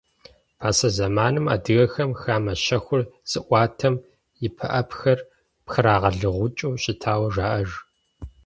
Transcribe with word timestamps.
Пасэ 0.59 0.87
зэманым 0.97 1.45
адыгэхэм 1.53 2.11
хамэ 2.21 2.53
щэхур 2.63 3.01
зыӀуатэм 3.31 3.95
и 4.45 4.47
пыӀэпхэр 4.55 5.19
пхрагъэлыгъукӀыу 5.65 6.79
щытауэ 6.81 7.27
жаӀэж. 7.35 7.69